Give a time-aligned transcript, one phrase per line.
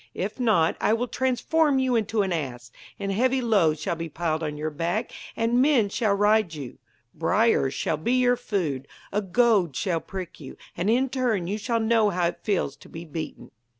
[0.15, 4.41] If not I will transform you into an ass, and heavy loads shall be piled
[4.41, 6.79] on your back, and men shall ride you.
[7.13, 11.59] Briars shall be your food, a goad shall prick you, and in your turn you
[11.59, 13.51] shall know how it feels to be beaten.'